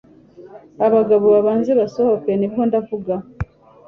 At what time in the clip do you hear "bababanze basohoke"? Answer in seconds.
1.27-2.31